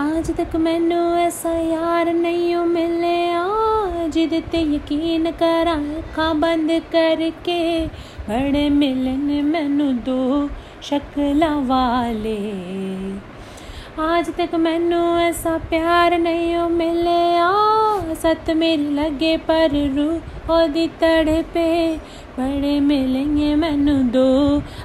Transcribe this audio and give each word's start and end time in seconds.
ਅੱਜ 0.00 0.30
ਤੱਕ 0.30 0.56
ਮੈਨੂੰ 0.56 1.16
ਐਸਾ 1.18 1.52
ਯਾਰ 1.58 2.12
ਨਹੀਂ 2.12 2.56
ਮਿਲਿਆ 2.66 3.44
ਜਿਹਦੇ 4.08 4.40
ਤੇ 4.52 4.60
ਯਕੀਨ 4.64 5.30
ਕਰਾਂ 5.30 5.76
ਅੱਖਾਂ 5.98 6.34
ਬੰਦ 6.34 6.72
ਕਰਕੇ 6.92 7.88
ਬੜੇ 8.28 8.68
ਮਿਲਨ 8.68 9.42
ਮੈਨੂੰ 9.42 9.96
ਦੋ 10.04 10.48
ਸ਼ਕਲਾਂ 10.82 11.56
ਵਾਲੇ 11.62 12.36
आज 13.98 14.28
तक 14.30 14.54
मैनू 14.54 14.96
ऐसा 15.18 15.56
प्यार 15.68 16.16
नहीं 16.18 16.56
ओ 16.56 16.66
मिलिया 16.70 17.46
सत 18.14 18.50
मेरी 18.56 18.88
लगे 18.90 19.36
पर 19.46 19.76
रू 19.94 20.04
ओदी 20.54 20.86
तड़पे 21.00 21.70
बड़े 22.38 22.78
मिलेंगे 22.80 23.54
मैनू 23.54 23.94
दो 24.12 24.26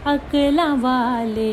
अकला 0.06 0.68
वाले 0.76 1.52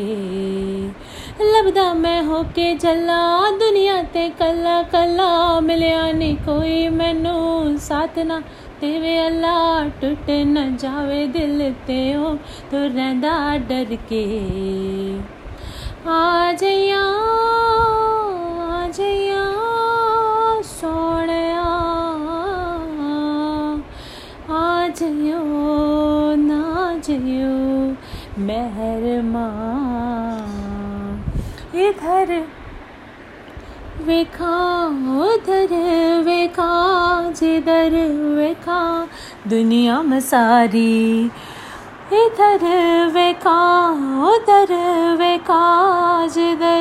लभदा 1.40 1.92
मैं 1.94 2.22
होके 2.22 2.74
जला, 2.74 3.50
दुनिया 3.50 4.02
ते 4.02 4.28
कला 4.30 4.82
कला 4.82 5.60
मिलिया 5.60 6.10
नहीं 6.12 6.36
कोई 6.36 6.88
मैनू 6.88 7.78
साथ 7.78 8.18
ना। 8.18 8.38
तेवे 8.80 9.16
अल्लाह 9.18 9.88
टुट 10.00 10.30
न 10.30 10.76
जावे 10.76 11.26
दिल 11.26 11.72
ते 11.86 11.98
ओ, 12.16 12.34
तू 12.70 12.76
रहंदा 12.76 13.34
डर 13.68 13.96
के। 14.12 14.22
आ 16.08 16.52
जइया 16.52 17.02
आ 18.62 18.86
जइया 18.88 19.44
सोहणिया 20.62 21.66
आ 24.54 24.88
जइयो, 24.88 25.42
ना 26.46 26.62
जइयो, 27.06 27.54
मेहरमा। 28.38 29.46
इधर 31.88 32.28
वेखा 34.02 34.54
धर 35.46 35.72
वेखा 36.24 36.72
जिधर 37.30 37.92
वेखा 38.36 39.08
दुनिया 39.48 40.02
में 40.02 40.20
सारी। 40.20 41.24
इधर 42.12 42.64
वेखा 43.14 43.60
उधर 44.30 44.72
वेखा 45.18 45.64
जिधर 46.26 46.73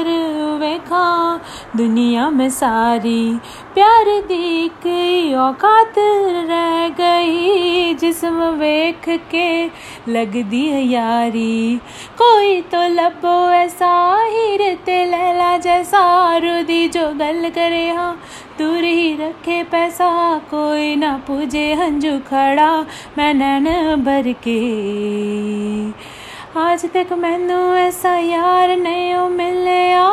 दुनिया 1.75 2.29
में 2.29 2.49
सारी। 2.49 3.39
प्यार 3.73 4.05
दी 4.05 4.67
कई 4.83 5.33
औकात 5.33 5.93
रह 5.97 6.89
गई। 6.89 7.93
जिसम 7.93 8.43
वेख 8.59 9.09
के 9.31 9.65
लगदी 10.11 10.67
है 10.67 10.83
यारी। 10.87 11.77
कोई 12.17 12.61
तो 12.61 12.81
लबो 12.87 13.49
ऐसा 13.51 13.93
हीर 14.23 14.75
ते 14.85 15.05
लैला 15.05 15.57
जैसा 15.57 16.37
रुदी। 16.37 16.87
जो 16.87 17.07
गल 17.07 17.49
करे 17.49 17.89
हाँ 17.89 18.19
दूर 18.59 18.83
ही 18.83 19.15
रखे 19.15 19.63
पैसा। 19.63 20.37
कोई 20.37 20.95
ना 20.95 21.17
पूजे 21.27 21.73
हंजू 21.73 22.17
खड़ा 22.19 22.85
मैं 23.17 23.33
नैन 23.33 23.65
भर 23.95 24.31
के 24.47 24.59
आज 26.59 26.85
तक 26.85 27.13
मैनू 27.13 27.73
ऐसा 27.73 28.15
यार 28.15 28.77
नहीं 28.77 29.15
मिलिया। 29.29 30.09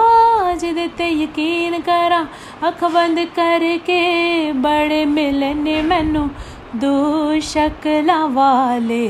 जिदे 0.61 0.87
ते 0.97 1.09
यकीन 1.23 1.79
करा 1.81 2.19
अख 2.63 2.83
बंद 2.93 3.19
करके 3.35 4.01
बड़े 4.61 5.05
मिलने 5.05 5.81
मैनू 5.83 6.27
दो 6.81 6.95
शक्ला 7.43 8.23
वाले 8.35 9.05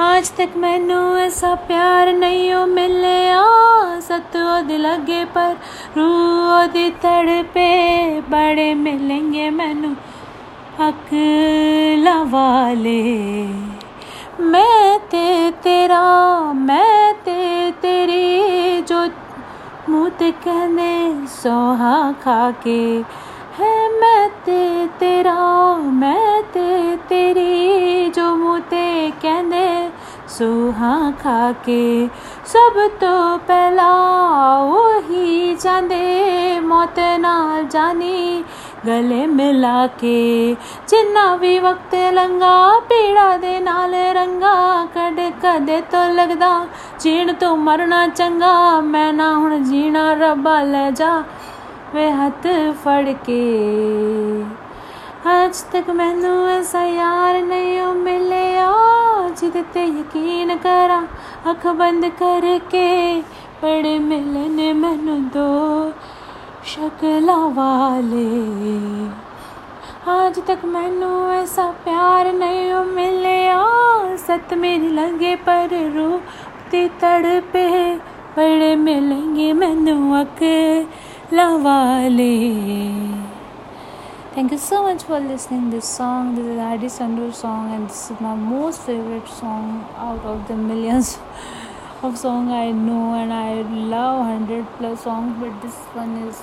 आज 0.00 0.30
तक 0.36 0.52
मैनू 0.56 1.00
ऐसा 1.18 1.54
प्यार 1.68 2.12
नहीं 2.16 2.66
मिलिया 2.66 3.42
सत 4.00 4.36
ओदे 4.36 4.76
लगे 4.78 5.24
पर 5.36 5.56
रू 5.96 6.06
ओदी 6.54 6.90
तड़पे 7.04 7.70
बड़े 8.30 8.72
मिलेंगे 8.74 9.48
मैनू 9.50 9.94
अकला 10.80 12.16
वाले 12.32 13.02
मैं 14.42 14.98
ते 15.10 15.50
तेरा 15.62 16.02
मैं 16.54 17.11
ते 17.11 17.11
तेरी 17.11 17.11
जो 17.11 17.11
मुँह 19.89 20.31
कहने 20.31 21.27
सोहा 21.27 22.11
खा 22.11 22.51
के 22.51 22.79
है 23.57 23.99
मैं 23.99 24.29
ते 24.29 24.87
तेरा, 24.99 25.75
मैं 25.77 26.43
ते 26.43 26.95
तेरी। 27.09 28.09
जो 28.09 28.35
मुँह 28.35 28.59
कहने 29.21 29.91
सोहा 30.29 31.11
खा 31.11 31.51
के 31.51 32.07
सब 32.45 32.79
तो 33.01 33.37
पहला 33.37 33.91
वो 34.63 34.99
ही 34.99 35.55
जाने, 35.55 36.59
मौत 36.59 36.99
नाल 36.99 37.67
जानी। 37.67 38.45
ਗਲੇ 38.87 39.25
ਮਿਲਾ 39.27 39.87
ਕੇ 39.87 40.55
ਜਿੰਨਾ 40.87 41.35
ਵੀ 41.35 41.59
ਵਕਤ 41.59 41.95
ਲੰਗਾ 42.13 42.79
ਪੀੜਾ 42.79 43.37
ਦੇ 43.37 43.59
ਨਾਲ 43.59 43.93
ਰੰਗਾ 44.13 44.55
ਕੜ 44.85 45.29
ਕਦੇ 45.43 45.81
ਤੋਂ 45.81 46.05
ਲੱਗਦਾ, 46.09 46.65
ਜੀਣ 46.99 47.33
ਤੋਂ 47.33 47.55
ਮਰਨਾ 47.57 48.07
ਚੰਗਾ, 48.07 48.79
ਮੈਂ 48.81 49.11
ਨਾ 49.13 49.31
ਹੁਣ 49.33 49.63
ਜੀਣਾ, 49.63 50.13
ਰੱਬਾ 50.13 50.59
ਲੈ 50.61 50.89
ਜਾ, 50.91 51.23
ਵੇ 51.95 52.11
ਹੱਥ 52.11 52.47
ਫੜ 52.83 53.13
ਕੇ। 53.25 53.41
ਅੱਜ 55.33 55.55
ਤੱਕ 55.71 55.89
ਮੈਨੂੰ 55.89 56.47
ਐਸਾ 56.49 56.83
ਯਾਰ 56.85 57.41
ਨਹੀਂ 57.41 57.85
ਮਿਲਿਆ, 57.95 58.71
ਜਿੱਦ 59.37 59.63
ਤੇ 59.73 59.85
ਯਕੀਨ 59.85 60.57
ਕਰਾਂ, 60.57 61.01
ਅੱਖ 61.49 61.67
ਬੰਦ 61.67 62.05
ਕਰਕੇ, 62.19 63.21
ਬੜੇ 63.63 63.97
ਮਿਲਨੇ 63.99 64.73
ਮੈਨੂੰ 64.73 65.21
ਦੋ 65.27 65.91
शक्ला 66.71 67.35
वाले 67.55 68.27
आज 70.11 70.37
तक 70.47 70.61
मैनू 70.73 71.09
ऐसा 71.31 71.65
प्यार 71.85 72.31
नहीं 72.33 72.73
मिलिया 72.95 73.63
सत 74.17 74.53
मेरी 74.61 74.87
लगे 74.91 75.35
पर 75.47 75.73
रूपती 75.95 76.87
तड़पे 77.01 77.67
बड़े 78.37 78.75
मिलेंगे 78.85 79.51
मैनू 79.53 79.97
अकला 80.21 81.49
वाले 81.65 82.31
Thank 84.35 84.51
you 84.51 84.57
so 84.57 84.81
much 84.83 85.03
for 85.03 85.19
listening 85.19 85.69
this 85.69 85.87
song. 85.87 86.33
This 86.35 86.45
is 86.45 86.59
Adi 86.67 86.87
Sandur 86.93 87.31
song 87.39 87.71
and 87.73 87.87
this 87.87 88.09
is 88.09 88.19
my 88.19 88.33
most 88.35 88.81
favorite 88.81 89.27
song 89.27 89.85
out 89.95 90.25
of 90.25 90.47
the 90.47 90.55
millions 90.55 91.19
of 92.03 92.17
song 92.17 92.51
I 92.51 92.71
know 92.71 93.13
and 93.13 93.31
I 93.31 93.61
love 93.61 94.27
100 94.27 94.65
plus 94.77 95.03
songs 95.03 95.37
but 95.39 95.61
this 95.61 95.75
one 95.99 96.17
is 96.27 96.41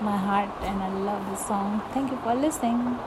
my 0.00 0.16
heart 0.16 0.48
and 0.62 0.82
I 0.82 0.88
love 0.88 1.30
this 1.30 1.46
song. 1.46 1.82
Thank 1.92 2.10
you 2.10 2.18
for 2.22 2.34
listening. 2.34 2.98